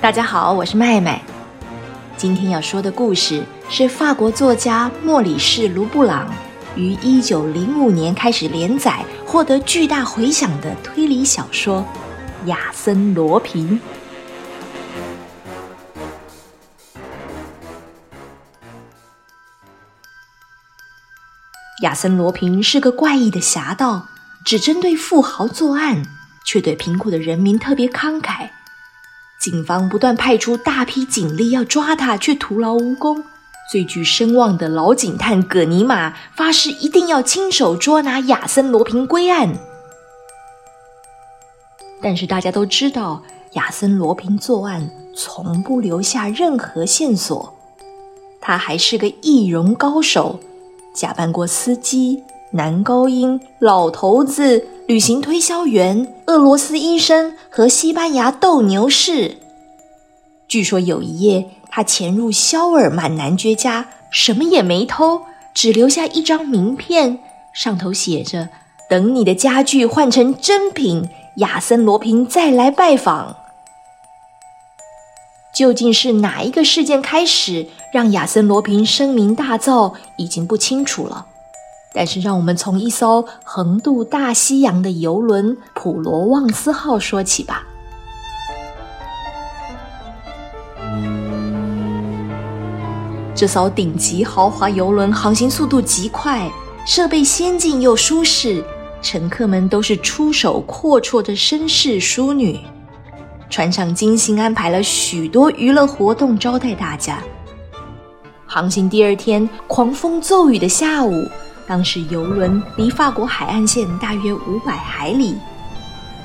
[0.00, 1.20] 大家好，我是麦麦。
[2.16, 6.26] 今天要说的故事是法国作家莫里士·卢布朗
[6.74, 11.84] 于一九零五年开始连载，获得巨大回响的推理小说
[12.46, 13.78] 《亚森·罗平》。
[21.82, 24.06] 亚森·罗平是个怪异的侠盗，
[24.46, 26.02] 只针对富豪作案，
[26.46, 28.49] 却对贫苦的人民特别慷慨。
[29.40, 33.24] 警方不断派出大批警力要抓他，却徒劳无功。
[33.72, 39.48] 最具声望的老警探葛尼玛发誓一定要亲手捉拿亚森·罗平归案。
[42.02, 43.22] 但是大家都知道，
[43.52, 47.54] 亚森·罗平作案从不留下任何线索。
[48.42, 50.38] 他还是个易容高手，
[50.94, 54.66] 假扮过司机、男高音、老头子。
[54.90, 59.36] 旅行推销员、俄罗斯医生和西班牙斗牛士。
[60.48, 65.22] 据说有一夜，他潜入肖尔曼男爵家，什么也没偷，
[65.54, 67.20] 只留下一张名片，
[67.54, 68.48] 上头写着
[68.90, 73.36] ：“等你的家具换成真品，亚森·罗平再来拜访。”
[75.54, 81.28] 究竟是哪一个事件开始让亚森·罗平声名大噪，已经不清楚了。
[81.92, 87.66] 但是，让我们从一艘横渡大西洋的游轮“普罗旺斯号”说起吧。
[93.34, 96.48] 这艘顶级豪华游轮航行速度极快，
[96.86, 98.62] 设备先进又舒适，
[99.02, 102.60] 乘客们都是出手阔绰的绅士淑女。
[103.48, 107.20] 船上精心安排了许多娱乐活动招待大家。
[108.46, 111.26] 航行第二天，狂风骤雨的下午。
[111.70, 115.36] 当时游轮离法国海岸线大约五百海里，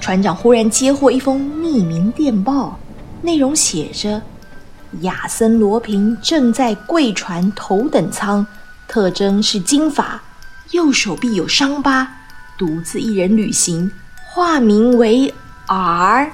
[0.00, 2.78] 船长忽然接获一封匿名电报，
[3.20, 4.22] 内容写着：
[5.02, 8.46] 亚森·罗平正在贵船头等舱，
[8.88, 10.22] 特征是金发，
[10.70, 12.08] 右手臂有伤疤，
[12.56, 13.92] 独自一人旅行，
[14.32, 15.34] 化名为
[15.66, 16.32] R。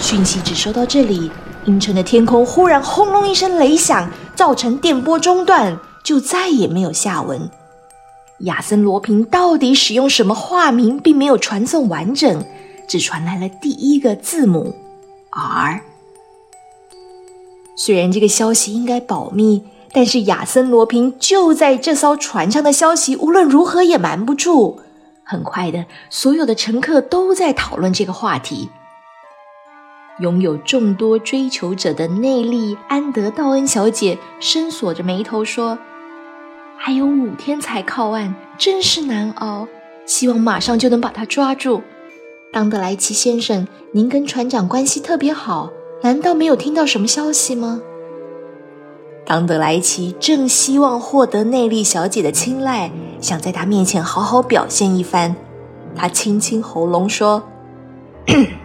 [0.00, 1.30] 讯息只收到这里，
[1.66, 7.50] 阴沉的天空忽然轰隆一声雷响，造成电波中断，就再也没有下文。
[8.42, 12.44] 亚森·罗平到底使用什么化名，并没有传送完整，
[12.88, 14.74] 只传来了第一个字母
[15.30, 15.82] R。
[17.76, 24.80] 虽然这个消息应该保密，但是亚森·罗平就在这艘船上的消息无论如何也瞒不住。
[25.24, 28.68] 很快的，所有的乘客都在讨论这个话题。
[30.18, 35.78] 拥有众多追求者的内利·安德道恩小姐深锁着眉头说。
[36.84, 39.68] 还有五天才靠岸，真是难熬。
[40.04, 41.80] 希望马上就能把他抓住。
[42.52, 45.70] 当德莱奇先生，您跟船长关系特别好，
[46.02, 47.80] 难道没有听到什么消息吗？
[49.24, 55.36] 当德莱奇正希望获得内利小姐的青睐，想在她面前好好表现一番，
[55.94, 57.44] 他清清喉咙说：“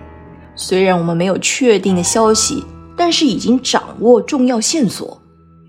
[0.56, 2.64] 虽然我们没有确定的消息，
[2.96, 5.20] 但是已经掌握重要线索。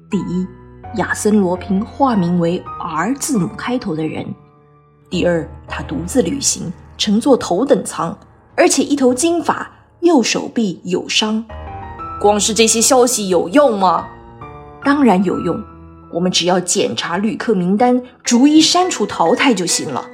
[0.10, 0.48] 第一。”
[0.96, 4.26] 亚森·罗平化名为 R 字母开头的人。
[5.10, 8.18] 第二，他独自旅行，乘坐头等舱，
[8.56, 11.44] 而且一头金发，右手臂有伤。
[12.20, 14.08] 光是这些消息有用吗？
[14.84, 15.62] 当然有用。
[16.12, 20.06] 我们只要检查旅客名单，逐一删除淘汰就行了。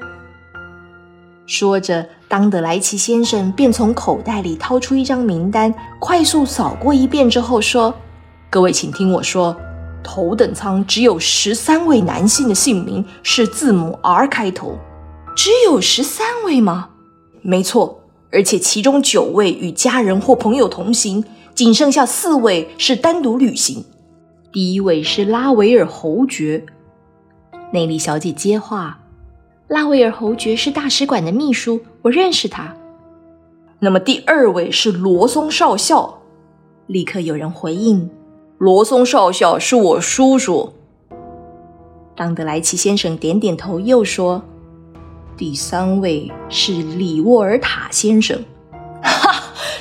[1.45, 7.93] 说着，当德莱奇先生便从口袋里掏出一张名单，快速扫过一遍之后说
[8.49, 9.55] ：“各位，请听我说。”
[10.03, 14.77] 头等舱只有十三位男性的姓名是字母 R 开头，
[15.35, 16.89] 只有十三位吗？
[17.41, 21.23] 没错，而且其中九位与家人或朋友同行，
[21.55, 23.83] 仅剩下四位是单独旅行。
[24.51, 26.65] 第一位是拉维尔侯爵。
[27.71, 28.99] 内利小姐接话
[29.67, 32.75] ：“拉维尔侯爵是大使馆的秘书，我认识他。”
[33.79, 36.19] 那么第二位是罗松少校。
[36.87, 38.09] 立刻有人回应。
[38.63, 40.71] 罗松少校是我叔叔。
[42.15, 44.41] 当德莱奇先生点点头，又说
[45.35, 48.41] ：“第三位是里沃尔塔先生。”
[49.03, 49.35] 哈，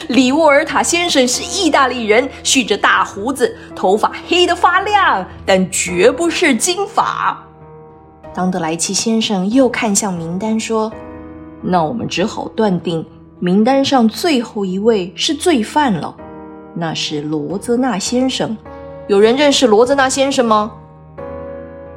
[0.09, 7.41] 里沃尔塔先生是意大利人，蓄着大胡子，头发黑得发亮，但绝不是金发。
[8.35, 10.93] 当德莱奇先生又看向名单，说
[11.63, 13.07] ：“那我们只好断定，
[13.39, 16.17] 名单上最后一位是罪犯了，
[16.75, 18.57] 那是罗泽纳先生。”
[19.09, 20.73] 有人认识罗泽纳先生吗？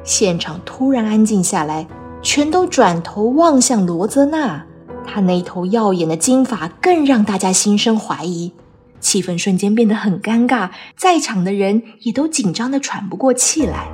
[0.02, 1.86] 现场突然安静下来，
[2.20, 4.64] 全都转头望向罗泽纳。
[5.06, 8.52] 他那头耀眼的金发更让大家心生怀疑。
[8.98, 13.86] 气氛瞬间变得很尴尬，在场的人也都紧张的喘不过气来。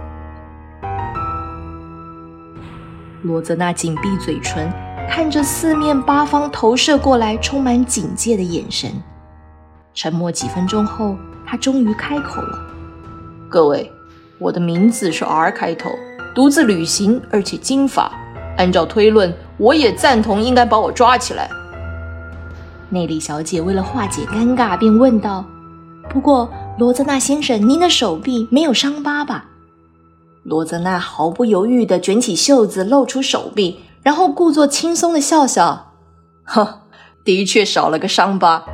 [3.20, 4.72] 罗泽娜紧闭嘴唇，
[5.10, 8.90] 看着四面八方投射过来充满警戒的眼神。
[9.92, 11.14] 沉默几分钟后，
[11.46, 12.58] 他终于开口了
[13.52, 13.92] ：“各位，
[14.38, 15.90] 我的名字是 R 开头，
[16.34, 18.10] 独自旅行，而且金发。
[18.56, 21.50] 按照推论，我也赞同应该把我抓起来。”
[22.88, 25.44] 内里小姐为了化解尴尬，便问道
[26.08, 29.44] ：“不过，罗泽纳先生，您的手臂没有伤疤吧？”
[30.44, 35.92] 罗泽纳毫不犹豫地卷起袖子，露出手臂，然后故作轻松地笑笑
[36.44, 36.84] ：“呵，
[37.22, 38.64] 的确少了个伤疤。”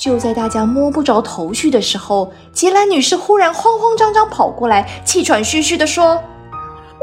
[0.00, 6.24] 就在大家摸不着头绪的时候，杰兰女士忽然慌慌张张跑过来，气喘吁吁地说：“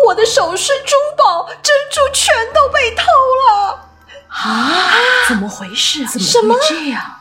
[0.07, 3.03] 我的首饰、珠宝、珍珠全都被偷
[3.45, 3.91] 了！”
[4.33, 4.95] 啊，
[5.29, 6.07] 怎么回事？
[6.07, 7.17] 怎么会这样？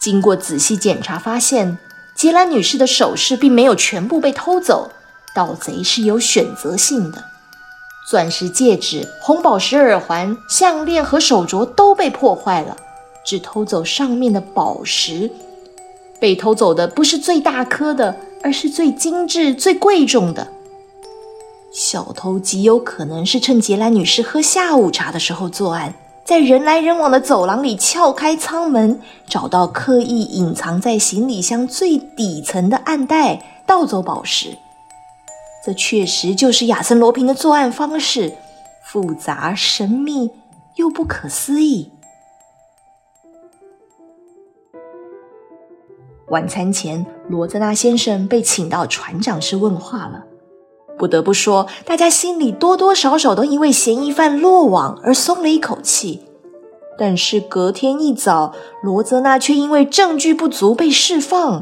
[0.00, 1.78] 经过仔细检查，发现
[2.16, 4.90] 杰兰女士的首饰并没有全部被偷走，
[5.36, 7.35] 盗贼是有选择性的。
[8.08, 12.76] 钻石戒指、红宝石耳环、项链和手镯都被破坏了，
[13.24, 15.28] 只偷走上面的宝石。
[16.20, 20.46] 被偷走的不是最大颗的，而是最精致、最贵重的。
[21.72, 25.92] 小偷极有可能是趁杰兰女士喝下午茶的时候作案。
[26.24, 34.56] 在人来人往的走廊里撬开舱门，找到刻意隐藏在行李箱最底层的暗袋，盗走宝石。
[35.66, 38.32] 这确实就是亚森·罗平的作案方式，
[38.84, 40.30] 复杂、神秘
[40.76, 41.90] 又不可思议。
[46.28, 50.24] 晚餐前，罗泽纳先生被请到船长室问话了。
[50.96, 56.22] 不得不说，大家心里多多少少都因为嫌疑犯落网而松了一口气。
[56.96, 58.54] 但是隔天一早，
[58.84, 61.60] 罗泽纳却因为证据不足被释放。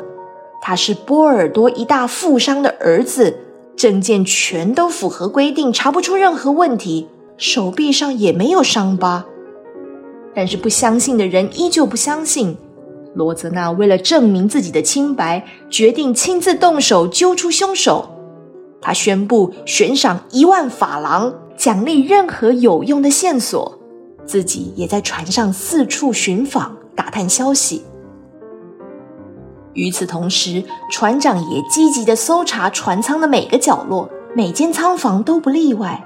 [0.61, 3.39] 他是波尔多一大富商的儿子，
[3.77, 9.25] 证件全都符合规定，查不出任何问题，手臂上也没有伤疤。
[10.35, 12.57] 但是不相信的人依旧不相信。
[13.15, 18.11] 罗泽纳为了证明自己的清白，决定亲自动手揪出凶手。
[18.81, 23.79] 他宣布悬赏一万法郎，奖励任何有用的线索。
[24.27, 27.85] 自己也在船上四处寻访，打探消息。
[29.75, 36.05] 与此同时，船长也积极的搜查船舱的每个角落，每间舱房都不例外。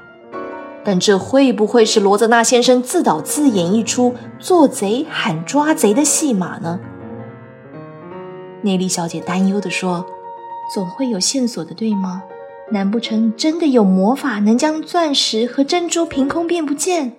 [0.85, 6.81] 但这会不会是罗泽纳先生自导自演一出做贼喊抓贼的戏码呢？
[8.63, 10.07] 内利小姐担忧的说
[10.75, 12.23] ：“总会有线索的，对吗？”
[12.73, 17.18] 难不成真的有魔法能将钻石和珍珠凭空变不见？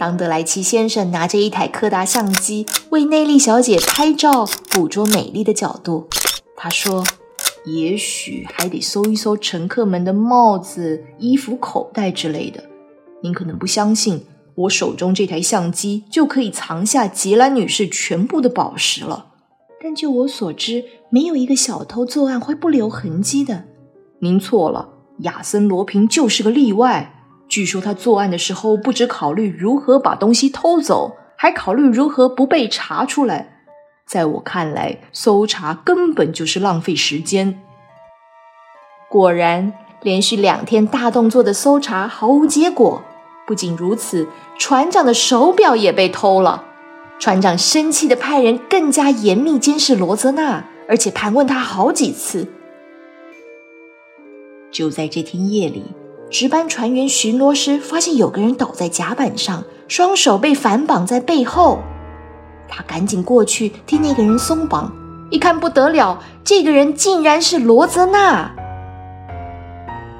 [0.00, 6.08] 当德莱奇先生拿着一台柯达相机为内利小姐拍照，捕捉美丽的角度，
[6.56, 7.04] 他说
[7.68, 12.64] ：“也许还得搜一搜乘客们的帽子、衣服口袋之类的。
[13.22, 14.24] 您可能不相信，
[14.54, 19.26] 我手中这台相机就可以藏下吉兰女士全部的宝石了。
[19.84, 23.64] 但就我所知，没有一个小偷作案会不留痕迹的。”
[24.20, 27.19] 您错了，亚森·罗平就是个例外。
[27.50, 33.64] 据说他作案的时候不止考虑如何把东西偷走，还考虑如何不被查出来。
[34.06, 37.60] 在我看来，搜查根本就是浪费时间。
[39.08, 43.02] 果然，连续两天大动作的搜查毫无结果。
[43.46, 46.64] 不仅如此，船长的手表也被偷了。
[47.18, 52.46] 船长生气的派人更加严密监视罗泽纳，而且盘问他好几次。
[54.70, 55.82] 就在这天夜里，
[56.30, 61.80] 值班船员巡逻时发现有个人倒在甲板上，双手被反绑在背后。
[62.68, 64.92] 他赶紧过去替那个人松绑，
[65.30, 68.54] 一看不得了，这个人竟然是罗泽纳。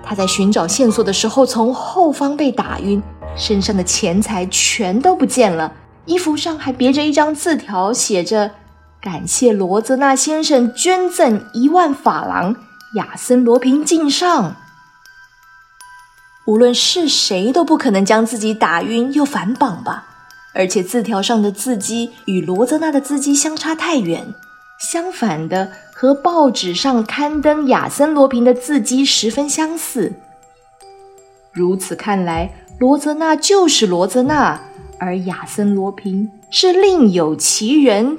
[0.03, 3.01] 他在寻找线索的时候，从后方被打晕，
[3.37, 5.73] 身上的钱财全都不见了，
[6.07, 8.51] 衣服上还别着一张字条，写着
[9.01, 12.57] ：“感谢罗泽纳先生捐赠一万法郎。”
[12.97, 14.57] 亚森·罗平敬上。
[16.51, 20.09] 无论是谁都不可能将自己打晕又反绑吧？
[20.53, 24.35] 而且字条上的字迹与罗泽纳的字迹相差太远，
[24.81, 30.13] 相反的，和报纸上刊登亚森·罗平的字迹十分相似。
[31.53, 34.61] 如此看来，罗泽纳就是罗泽纳，
[34.99, 38.19] 而亚森·罗平是另有其人。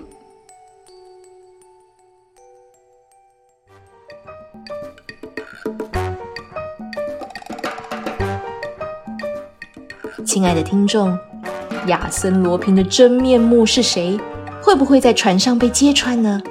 [10.34, 11.20] 亲爱的听众，
[11.88, 14.18] 亚森罗平的真面目是谁？
[14.62, 16.42] 会不会在船上被揭穿呢？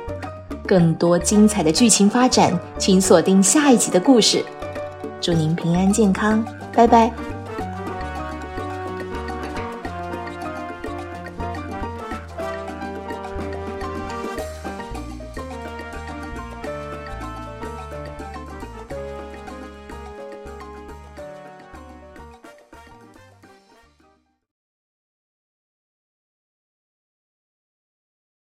[0.66, 4.44] 更多精彩的剧情发展，请锁定下一集的故事。
[5.18, 6.44] 祝您平安健康，
[6.74, 7.10] 拜拜。